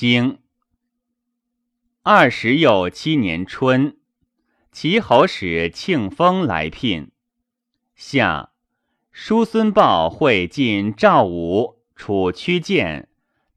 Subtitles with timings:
[0.00, 0.38] 经
[2.04, 3.96] 二十又七年春，
[4.70, 7.10] 齐侯使庆丰来聘。
[7.96, 8.52] 夏，
[9.10, 13.08] 叔孙豹会晋赵武、楚屈建、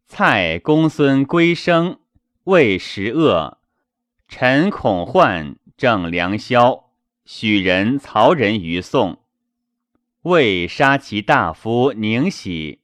[0.08, 2.00] 蔡公孙归生，
[2.46, 3.60] 魏时恶，
[4.28, 6.90] 陈孔焕郑良萧，
[7.24, 9.22] 许人曹仁于宋。
[10.24, 12.80] 魏杀其大夫宁喜，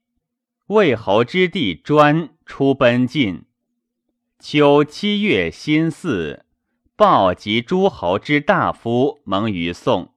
[0.68, 3.46] 魏侯之弟专出奔晋。
[4.40, 6.44] 秋七月辛巳，
[6.94, 10.14] 鲍及诸侯之大夫蒙于宋。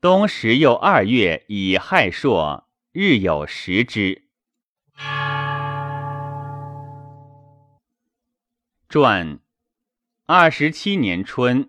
[0.00, 4.22] 冬十又二月，乙亥朔，日有食之。
[8.88, 9.38] 传
[10.24, 11.68] 二十七年春，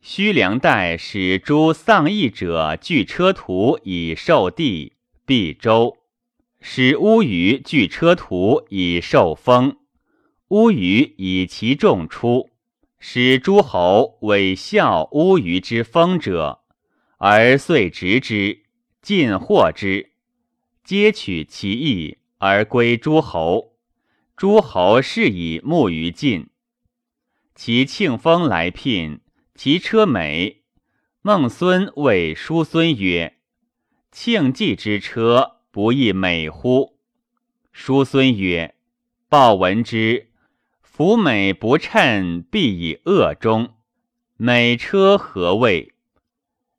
[0.00, 4.94] 须梁代使诸丧役者聚车徒以受地，
[5.24, 5.98] 毕州；
[6.60, 9.76] 使乌鱼聚车徒以受封。
[10.50, 12.50] 乌鱼以其众出，
[12.98, 16.62] 使诸侯委效乌鱼之封者。
[17.18, 18.64] 而遂执之，
[19.00, 20.10] 尽获之，
[20.82, 23.76] 皆取其意而归诸侯。
[24.36, 26.48] 诸侯是以慕于晋。
[27.54, 29.20] 其庆丰来聘，
[29.54, 30.64] 其车美。
[31.22, 33.36] 孟孙谓叔孙曰
[34.10, 36.98] ：“庆忌之车不亦美乎？”
[37.70, 38.74] 叔孙曰
[39.28, 40.29] ：“报闻之，
[41.00, 43.72] 夫美不称，必以恶终。
[44.36, 45.94] 美车何谓？”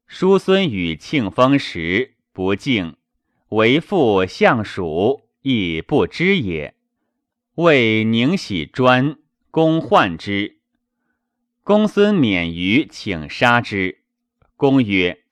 [0.05, 2.97] 叔孙与庆丰时不敬，
[3.49, 6.75] 为父相属亦不知也。
[7.55, 9.17] 为宁喜专
[9.49, 10.59] 公患之，
[11.63, 14.03] 公孙免于请杀之。
[14.55, 15.23] 公曰：“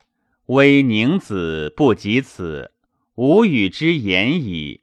[0.47, 2.71] 威宁子不及此，
[3.13, 4.81] 无与之言矣。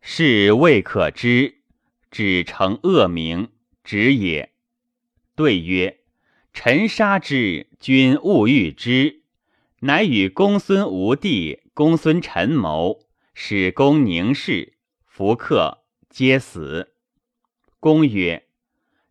[0.00, 1.55] 是未可知，
[2.10, 3.48] 只成恶名，
[3.84, 4.52] 止也。”
[5.34, 6.00] 对曰。
[6.58, 9.20] 臣杀之，君勿欲之。
[9.80, 13.04] 乃与公孙无弟、公孙陈谋，
[13.34, 16.94] 使公宁氏、福克皆死。
[17.78, 18.46] 公曰：“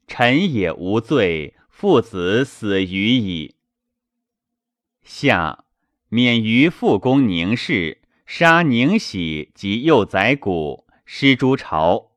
[0.07, 3.53] 臣也无罪，父子死于矣。”
[5.05, 5.65] 下
[6.09, 12.14] 免于复公宁氏，杀宁喜及幼宰谷，失诸朝。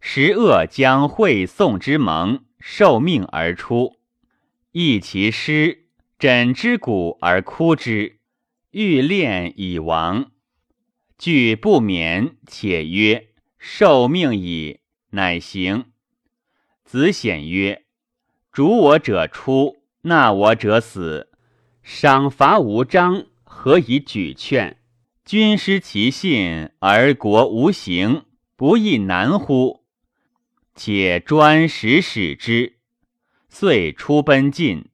[0.00, 3.98] 时恶将会宋之盟，受命而出。
[4.72, 5.86] 忆其师，
[6.18, 8.18] 枕之骨而哭之，
[8.70, 10.30] 欲恋以亡。
[11.18, 13.28] 惧不免，且曰
[13.58, 14.80] ：“受命矣。”
[15.12, 15.86] 乃行。
[16.84, 17.84] 子显曰
[18.50, 21.28] ：“主我者出，纳我者死。
[21.82, 24.78] 赏罚无章，何以举劝？
[25.24, 28.24] 君失其信，而国无形，
[28.56, 29.79] 不亦难乎？
[30.80, 32.78] 且专使使之。”
[33.50, 34.88] 遂出奔晋，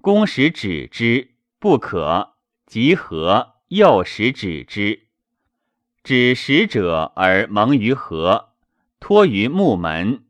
[0.00, 2.36] 公使止之，不可。
[2.64, 5.08] 即和，又使止之。
[6.02, 8.54] 止使者而蒙于河，
[8.98, 10.24] 托于木门，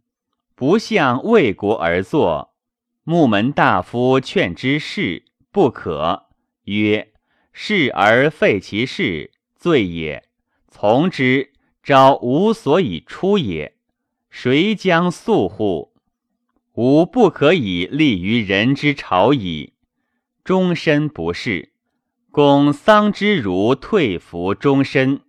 [0.57, 2.57] 不向魏国而坐。
[3.05, 6.31] 木门大夫劝之事，不可。
[6.65, 7.13] 曰：
[7.53, 10.25] 事而废其事，罪也。
[10.67, 13.77] 从之，昭无所以出也。
[14.31, 15.93] 谁将速乎？
[16.75, 19.75] 吾不可以立于人之朝矣，
[20.45, 21.73] 终身不仕。
[22.31, 25.21] 公丧之如退服终身。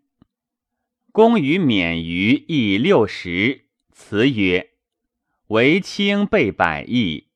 [1.12, 4.70] 公于免于邑六十，辞曰
[5.50, 7.28] ：“为卿备百亿，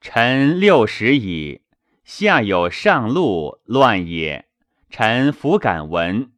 [0.00, 1.62] 臣六十矣。
[2.04, 4.46] 下有上路乱也，
[4.90, 6.32] 臣弗敢闻。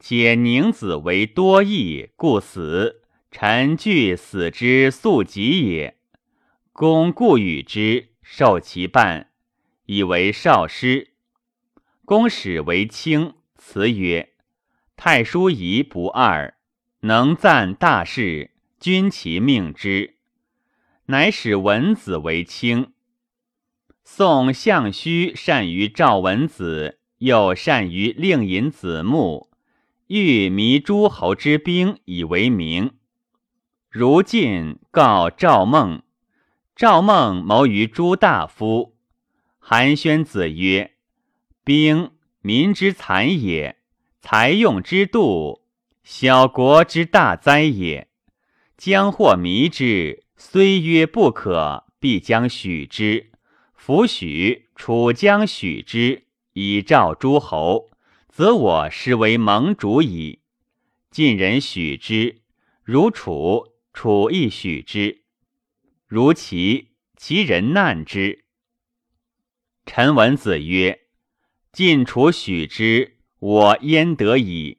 [0.00, 2.99] 且宁子为多义，故死。
[3.30, 5.96] 臣惧死之速疾也。”
[6.72, 9.30] 公故与之，受其半，
[9.86, 11.08] 以为少师。
[12.04, 14.30] 公使为卿，辞曰
[14.96, 16.54] ：“太叔仪不二，
[17.00, 20.16] 能赞大事，君其命之。”
[21.06, 22.92] 乃使文子为卿。
[24.04, 29.50] 宋相须善于赵文子，又善于令尹子木，
[30.06, 32.92] 欲迷诸侯之兵以为名。
[33.92, 36.04] 如晋告赵孟。
[36.76, 38.94] 赵孟谋于诸大夫，
[39.58, 40.92] 韩宣子曰
[41.64, 43.78] ：“兵民之残也，
[44.20, 45.62] 财用之度，
[46.04, 48.06] 小国之大灾也。
[48.76, 53.32] 将或迷之，虽曰不可，必将许之。
[53.74, 57.90] 夫许，楚将许之，以召诸侯，
[58.28, 60.42] 则我实为盟主矣。
[61.10, 62.42] 晋人许之，
[62.84, 65.24] 如楚楚亦许之。
[66.06, 68.44] 如其，其人难之。
[69.86, 71.06] 陈文子曰
[71.72, 74.78] ：“晋楚许之，我焉得矣？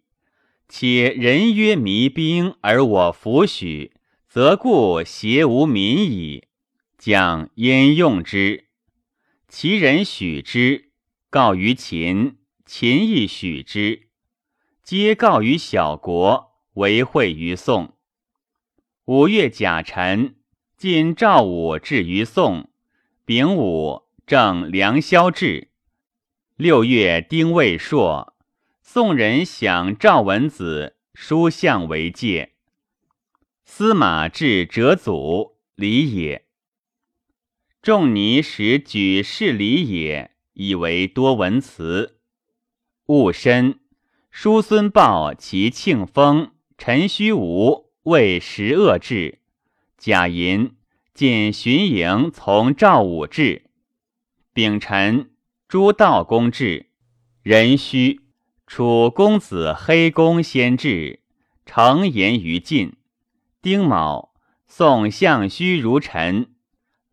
[0.69, 3.93] 且人曰迷兵，而我弗许，
[4.27, 6.47] 则故邪无民矣。
[6.97, 8.69] 将焉用之？
[9.49, 10.91] 其人许之，
[11.29, 14.09] 告于秦，秦亦许之，
[14.83, 17.97] 皆告于小国，为惠于宋。
[19.13, 20.35] 五月甲辰，
[20.77, 22.69] 晋赵武至于宋。
[23.25, 25.67] 丙午。”正梁萧至，
[26.55, 28.33] 六月丁未朔，
[28.81, 32.53] 宋人享赵文子书相为戒。
[33.65, 36.45] 司马至折祖礼也。
[37.81, 42.21] 仲尼使举事礼也，以为多文辞。
[43.07, 43.81] 戊申，
[44.29, 49.37] 叔孙豹其庆丰、陈虚无为十恶至，
[49.95, 50.75] 贾银
[51.13, 53.65] 进巡营从赵武至。
[54.53, 55.29] 丙辰，
[55.67, 56.87] 诸道公至，
[57.43, 58.21] 壬戌，
[58.65, 61.19] 楚公子黑公先至，
[61.63, 62.97] 承言于晋。
[63.61, 64.33] 丁卯，
[64.65, 66.55] 宋相须如臣，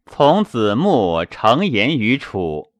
[0.06, 2.73] 从子木承言于楚。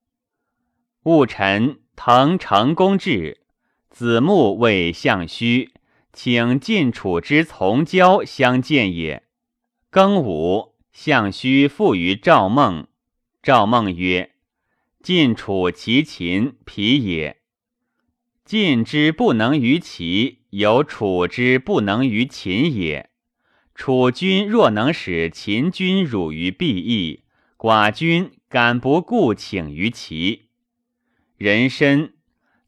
[1.02, 3.43] 戊辰，滕成公至，
[3.90, 5.75] 子木谓相须，
[6.12, 9.25] 请晋楚之从交相见也。
[9.90, 12.88] 庚午，相须复于赵孟，
[13.43, 14.32] 赵孟曰。
[15.00, 17.38] 晋楚其秦皮也，
[18.44, 23.08] 晋之不能于齐，有楚之不能于秦也。
[23.75, 27.22] 楚君若能使秦君辱于必邑，
[27.56, 30.49] 寡君敢不顾请于齐？
[31.37, 32.12] 人参，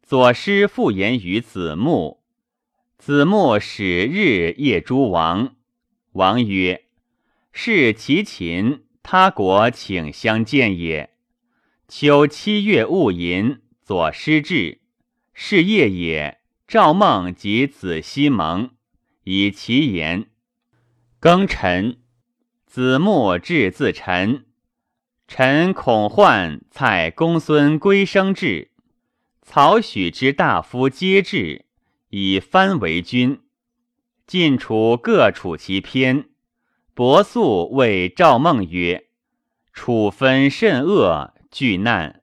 [0.03, 2.20] 左师复言于子木，
[3.01, 5.57] 子木始日夜诸王，
[6.13, 6.85] 王曰
[7.51, 11.09] ：“是其秦，他国请相见也。”
[11.89, 14.83] 秋七月戊寅，左师至，
[15.33, 16.41] 是夜也。
[16.69, 18.69] 赵孟及子西蒙，
[19.25, 20.27] 以其言。
[21.19, 22.01] 庚辰，
[22.67, 24.45] 子木至自陈。
[25.27, 28.73] 臣恐患蔡公孙归生至，
[29.41, 31.65] 曹许之大夫皆至，
[32.11, 33.41] 以藩为君。
[34.27, 36.29] 晋楚各处其偏。
[36.95, 39.07] 伯素谓赵孟曰
[39.73, 42.23] ：“楚分甚恶。”惧难，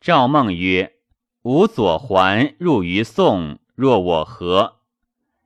[0.00, 0.94] 赵孟曰
[1.42, 4.80] ：“吾左环入于宋，若我何？”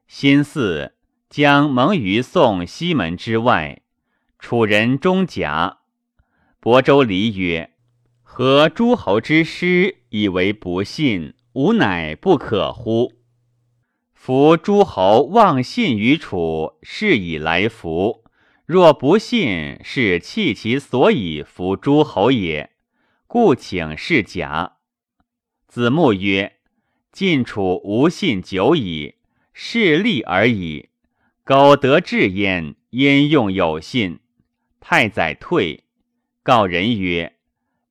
[0.08, 0.92] 辛巳，
[1.28, 3.82] 将蒙于宋西门之外。
[4.38, 5.80] 楚人中甲。
[6.62, 7.74] 亳州离曰
[8.22, 11.34] ：“何诸侯之师以为不信？
[11.52, 13.12] 吾乃不可乎？
[14.26, 18.24] 夫诸侯忘信于楚，是以来服。
[18.64, 22.70] 若不信，是弃其所以服诸侯也。”
[23.28, 24.76] 故请示假。
[25.68, 26.54] 子木曰
[27.12, 29.16] ：“晋楚无信久矣，
[29.52, 30.88] 势利而已。
[31.44, 34.20] 苟得志焉，焉用有信？”
[34.80, 35.84] 太宰退，
[36.42, 37.34] 告人曰：“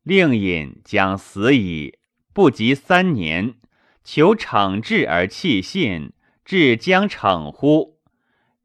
[0.01, 1.99] 令尹将死矣，
[2.33, 3.53] 不及三年，
[4.03, 6.12] 求惩治而弃信，
[6.45, 7.99] 至将逞乎？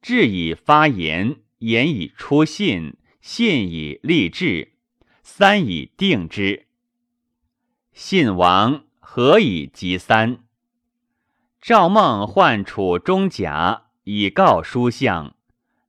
[0.01, 4.73] 治以发言，言以出信，信以立志，
[5.23, 6.67] 三以定之。”
[7.93, 10.45] 信王何以及三？
[11.61, 15.35] 赵孟唤楚中甲以告书相。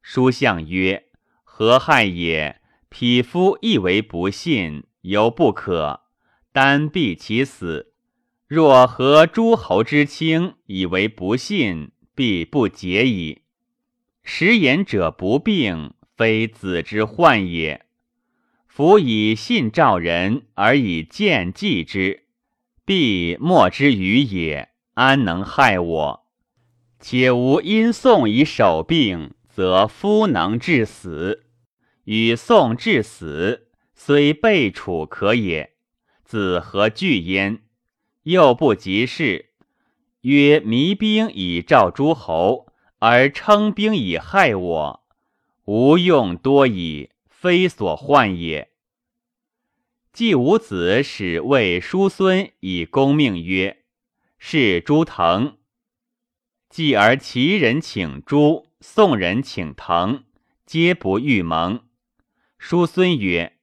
[0.01, 1.05] 书相曰
[1.43, 2.59] ：“何害也？
[2.89, 6.01] 匹夫亦为不信，犹不可，
[6.51, 7.88] 单避其死。
[8.49, 13.43] 若合诸侯之轻，以为不信，必不解矣。
[14.23, 17.85] 食言者不病，非子之患也。”
[18.65, 22.23] 夫以信召人而以见计之，
[22.83, 26.25] 必莫之于也，安能害我？
[26.99, 31.45] 且吾因宋以守病，则夫能致死。
[32.05, 35.73] 与宋致死，虽备楚可也。
[36.23, 37.61] 子何惧焉？
[38.29, 39.49] 又不及事。
[40.21, 42.67] 曰：迷兵以召诸侯，
[42.99, 45.03] 而称兵以害我，
[45.65, 47.11] 无用多矣。
[47.29, 48.69] 非所患也。
[50.11, 53.85] 季武子使谓叔孙以公命曰
[54.37, 55.57] ：“是朱腾。”
[56.69, 60.25] 继而齐人请朱，宋人请腾，
[60.65, 61.79] 皆不欲盟。
[62.57, 63.53] 叔孙曰：“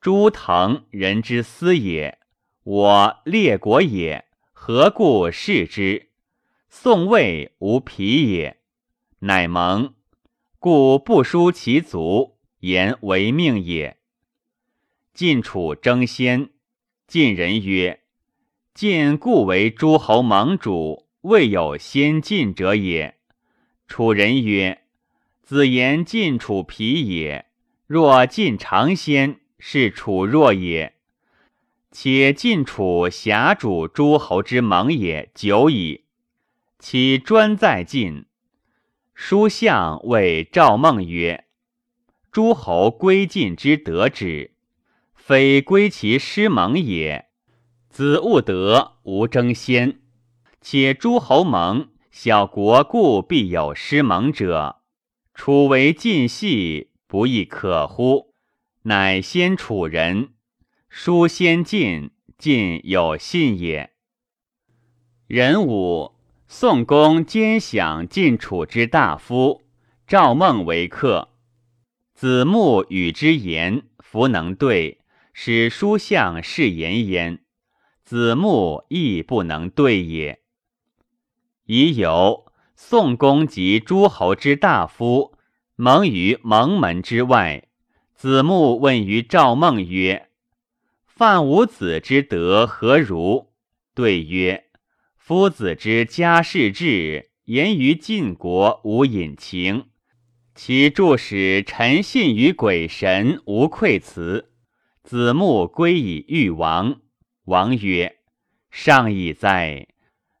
[0.00, 2.20] 朱腾人之私也，
[2.64, 6.10] 我列国也，何故视之？
[6.68, 8.60] 宋魏无匹也，
[9.18, 9.94] 乃盟。
[10.60, 13.96] 故不疏其族，言为命也。
[15.12, 16.50] 晋楚争先，
[17.08, 18.04] 晋人曰
[18.72, 23.16] ：“晋故为诸侯盟主，未有先晋者也。”
[23.88, 24.84] 楚人曰
[25.42, 27.46] ：“子言晋楚皮也。
[27.88, 30.94] 若晋尝先，是楚弱也。
[31.92, 36.06] 且晋楚辖主诸侯之盟也久矣，
[36.78, 38.24] 其专在晋。”
[39.14, 41.44] 书相谓赵孟曰
[42.32, 44.56] ：“诸侯归晋之得之。”
[45.14, 47.28] 非归其师盟也，
[47.88, 50.00] 子务德无争先，
[50.60, 54.80] 且诸侯盟，小国故必有师盟者。
[55.32, 58.34] 楚为晋系，不亦可乎？
[58.82, 60.30] 乃先楚人，
[60.94, 63.92] 书先晋，晋有信也。
[65.26, 66.12] 人武，
[66.46, 69.62] 宋公兼享晋楚之大夫，
[70.06, 71.30] 赵孟为客，
[72.12, 75.00] 子木与之言，弗能对。
[75.32, 77.42] 使书相是言焉，
[78.04, 80.42] 子木亦不能对也。
[81.64, 85.32] 已有宋公及诸侯之大夫
[85.74, 87.66] 蒙于蒙门之外，
[88.14, 90.28] 子木问于赵孟曰
[91.22, 93.52] ：“范无子之德何如？”
[93.94, 94.64] 对曰
[95.16, 99.84] ：“夫子之家世志，言于晋国无隐情，
[100.56, 104.50] 其著使臣信于鬼神，无愧辞。”
[105.04, 107.00] 子木归以欲王，
[107.44, 108.16] 王曰
[108.72, 109.86] ：“上矣哉！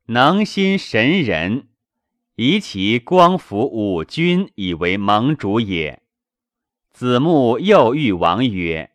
[0.06, 1.68] 能心神人，
[2.34, 6.02] 以其光服五君，以为盟主也。”
[6.90, 8.90] 子木又欲王曰：“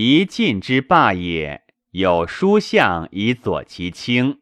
[0.00, 4.38] 宜晋之霸也，有书相以佐其轻，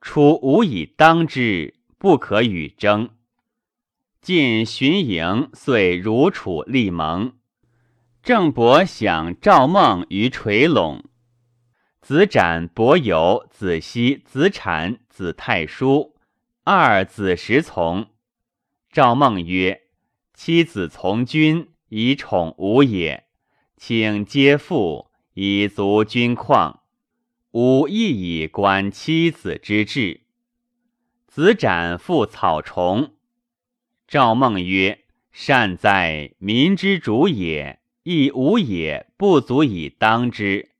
[0.00, 3.10] 楚无以当之，不可与争。
[4.22, 7.32] 晋荀盈遂如楚立盟。”
[8.22, 11.02] 郑伯享赵孟于垂陇，
[12.00, 16.14] 子展、伯友、子西、子产、子太叔
[16.62, 18.10] 二子时从。
[18.92, 19.80] 赵孟曰
[20.34, 23.24] ：“妻子从君，以宠吾也，
[23.82, 26.82] 请皆父以足君况。
[27.52, 30.20] 吾亦以观妻子之志。”
[31.26, 33.14] 子斩复草虫。
[34.06, 40.70] 赵孟曰：“善哉，民之主也。”亦无也不足以当之。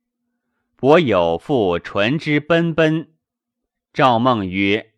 [0.75, 3.13] 伯有复唇之奔奔。
[3.93, 4.93] 赵孟曰：“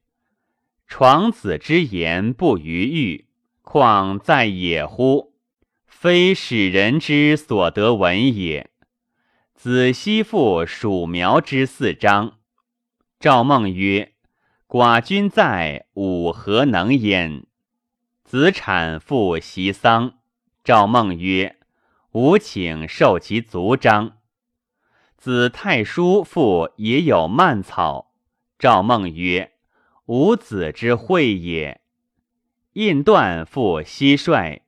[0.88, 3.28] 床子之言不逾玉，
[3.62, 5.33] 况在野乎？
[6.04, 8.70] 非使人之所得闻也。”
[9.56, 12.40] 子奚复属苗之四章。
[13.22, 14.12] 赵孟曰
[14.68, 17.46] ：“寡君在，吾何能焉？”
[18.26, 20.16] 子产复袭丧。
[20.62, 21.56] 赵孟曰。
[22.12, 24.18] 吾请受其族章。
[25.16, 28.12] 子太叔父也有蔓草。
[28.60, 29.54] 赵孟曰
[30.08, 31.80] ：“吾子之惠也。”
[32.74, 34.63] 印断复蟋蟀。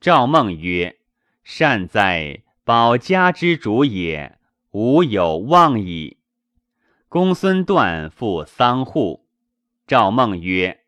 [0.00, 0.98] 赵孟曰
[1.42, 4.38] ：“善哉，保家之主也！
[4.72, 6.18] 吾有望矣。”
[7.08, 9.26] 公孙段复桑户。
[9.86, 10.80] 赵孟曰：“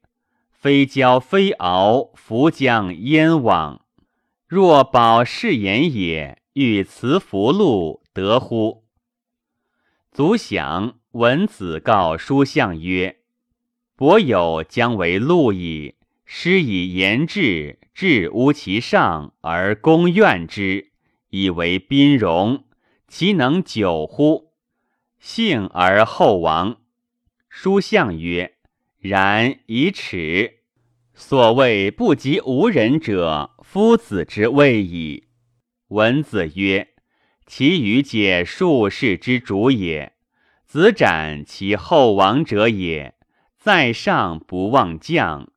[0.53, 3.83] 非骄非敖，弗将燕往。”
[4.47, 8.85] 若保世言也，欲辞福禄，得乎？
[10.11, 13.19] 卒享闻子告书相曰
[13.95, 15.97] ：“伯有将为禄矣。
[16.31, 20.91] 师以言志，志乌其上而公怨之，
[21.31, 22.67] 以为宾荣，
[23.09, 24.53] 其能久乎？
[25.19, 26.83] 幸而后亡。”
[27.49, 28.57] 书相曰
[29.01, 30.59] ：“然以耻。”
[31.17, 35.29] 所谓不及无人者，夫子之谓矣。
[35.89, 36.89] 文子曰
[37.47, 40.13] ：“其余皆术士之主也。
[40.67, 43.15] 子斩其后亡者也，
[43.57, 45.51] 在上不忘将。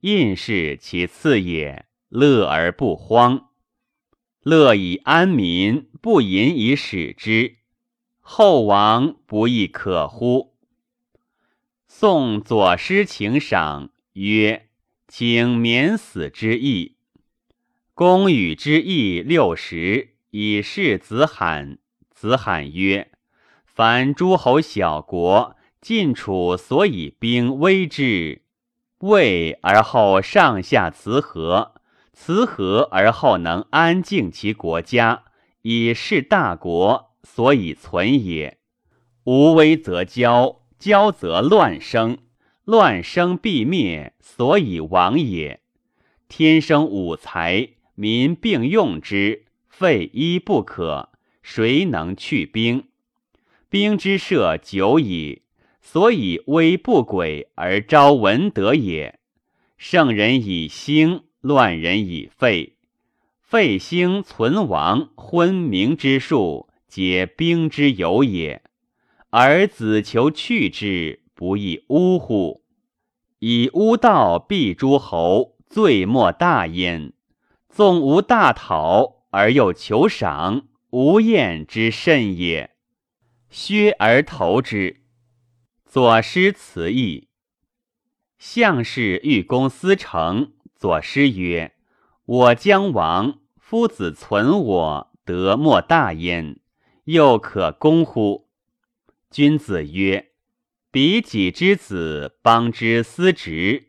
[0.00, 3.50] 印是其次也，乐而不荒，
[4.42, 7.56] 乐以安民，不淫以使之。
[8.20, 10.54] 后王不亦可乎？”
[11.88, 14.66] 宋左师请赏曰。
[15.12, 16.94] 请免死之意。
[17.94, 21.78] 公与之意六十，以示子罕。
[22.10, 23.10] 子罕曰
[23.66, 28.42] ：“凡诸侯小国，晋楚所以兵威之，
[29.00, 31.74] 位而后上下辞和，
[32.12, 35.24] 辞和而后能安静其国家，
[35.62, 38.58] 以示大国，所以存也。
[39.24, 42.18] 无威则骄，骄则乱生。”
[42.66, 45.60] 乱生必灭，所以亡也。
[46.28, 51.08] 天生五才，民并用之，废一不可。
[51.42, 52.84] 谁能去兵？
[53.68, 55.42] 兵之设久矣，
[55.92, 59.18] 所以威不轨而招文德也。
[59.76, 62.76] 圣人以兴，乱人以废。
[63.40, 68.62] 废兴存亡，昏明之术，皆兵之有也。
[69.30, 72.62] 而子求去之，不亦呜乎？
[73.40, 77.12] 以巫道避诸侯，罪莫大焉。
[77.68, 82.70] 纵无大讨，而又求赏，无厌之甚也。
[83.50, 84.99] 削而投之。
[85.92, 87.30] 左师辞义。
[88.38, 91.72] 项氏欲攻司城，左师曰
[92.26, 96.60] ：“我将亡。”夫子存我，德莫大焉，
[97.06, 98.48] 又可攻乎？
[99.32, 100.30] 君子曰
[100.92, 103.88] ：“彼己之子，邦之司职，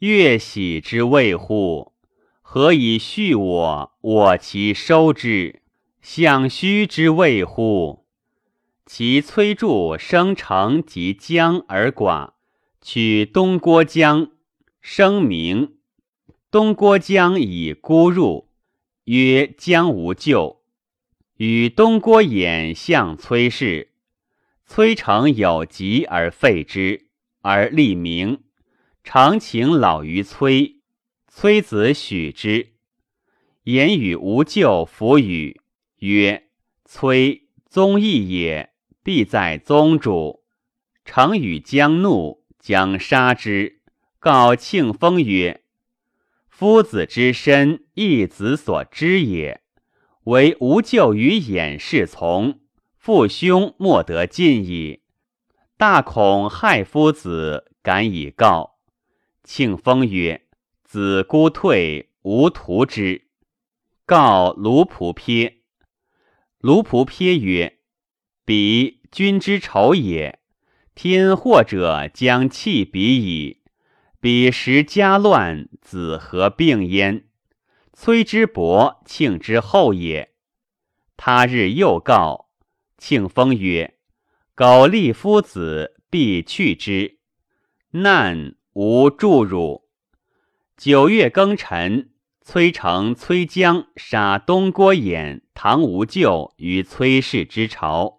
[0.00, 1.94] 乐喜之谓乎？
[2.42, 3.92] 何以恤我？
[4.02, 5.62] 我其收之，
[6.02, 8.06] 相虚之谓乎？
[8.90, 12.32] 其崔杼生成及江而寡，
[12.80, 14.30] 取东郭江，
[14.80, 15.76] 声名。
[16.50, 18.48] 东郭江以孤入。”
[19.04, 20.60] 曰将无救，
[21.38, 23.92] 与东郭衍相崔氏。
[24.66, 27.06] 崔成有疾而废之，
[27.40, 28.42] 而立名。
[29.02, 30.82] 常请老于崔，
[31.26, 32.74] 崔子许之。
[33.62, 35.58] 言语无咎，弗与
[36.00, 36.48] 曰
[36.84, 38.74] ：“崔宗义也，
[39.08, 40.44] 必在宗主。”
[41.06, 43.80] 成与将怒，将杀之。
[44.18, 45.62] 告庆丰曰。
[46.50, 49.62] 夫子之身，一子所知也。
[50.24, 52.60] 唯无咎于掩侍从，
[52.98, 55.00] 父兄莫得进矣。
[55.78, 58.78] 大恐害夫子，敢以告。
[59.42, 60.46] 庆丰曰
[60.84, 63.28] ：“子孤退，无图之。”
[64.04, 65.62] 告卢仆骉。
[66.58, 67.78] 卢仆骉曰
[68.44, 70.38] ：“彼君之仇也，
[70.94, 73.62] 天祸者将弃彼矣。”
[74.20, 77.26] 彼时家乱，子何病焉？
[77.92, 80.32] 崔之伯，庆之后也。
[81.16, 82.50] 他日又告
[82.96, 83.94] 庆封曰
[84.56, 87.18] ：“苟立夫子，必去之。
[87.92, 89.88] 难无助汝。”
[90.76, 92.10] 九月庚辰，
[92.42, 98.17] 崔成、崔江杀东郭偃、唐无咎于崔氏之朝。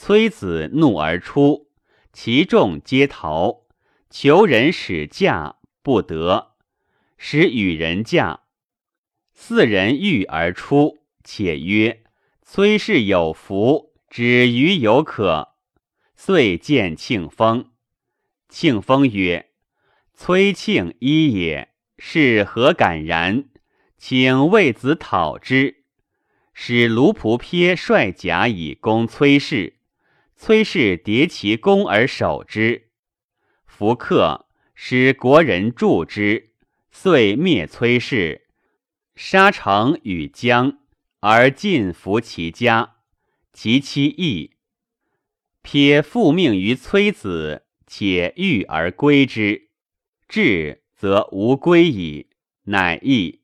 [0.00, 1.72] 崔子怒而出，
[2.12, 3.64] 其众皆逃。
[4.08, 6.52] 求人使驾，不得，
[7.18, 8.42] 使与人驾。
[9.34, 12.04] 四人欲而出，且曰
[12.42, 15.56] ：“崔氏有福，止于有可。”
[16.14, 17.72] 遂见庆丰。
[18.48, 19.50] 庆丰曰
[20.14, 23.46] ：“崔庆一也，是何敢然？
[23.98, 25.82] 请为子讨之。”
[26.54, 29.77] 使卢仆骉率甲以攻崔氏，
[30.40, 32.90] 崔氏迭其功而守之。
[33.66, 36.52] 弗克使国人助之，
[36.92, 38.46] 遂灭崔氏，
[39.16, 40.78] 杀成与将，
[41.18, 42.98] 而尽服其家。
[43.52, 44.52] 其妻义，
[45.62, 49.70] 撇复命于崔子，且欲而归之。
[50.28, 52.28] 至则无归矣，
[52.64, 53.42] 乃义。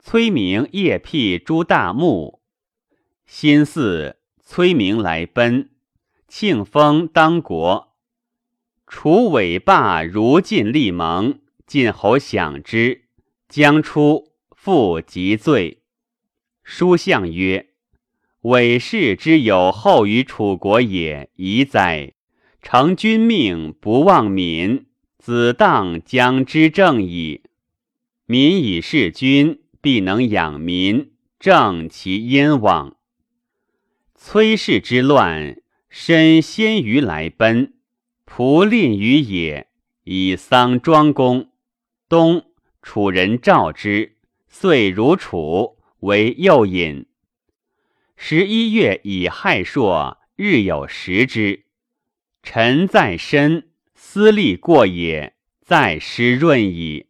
[0.00, 2.42] 崔明夜辟诸大墓，
[3.26, 4.17] 新巳，
[4.50, 5.68] 崔明来奔，
[6.26, 7.92] 庆封当国。
[8.86, 13.02] 楚尾霸如晋立盟，晋侯享之，
[13.46, 15.82] 将出，复即罪。
[16.64, 17.68] 书相曰
[18.40, 22.14] ：“韦氏之有后于楚国也，宜哉！
[22.62, 24.86] 承君命，不忘民，
[25.18, 27.42] 子当将之正矣。
[28.24, 32.96] 民以事君，必能养民，正其殷往。
[34.30, 35.56] 崔氏之乱，
[35.88, 37.72] 身先于来奔。”
[38.28, 39.68] 仆吝于野，
[40.04, 41.50] 以丧庄公。
[42.10, 42.44] 冬，
[42.82, 47.06] 楚人召之，遂如楚，为右尹。
[48.16, 51.64] 十一月乙亥朔，日有食之。
[52.42, 57.07] 臣在身，思力过也，再湿润矣。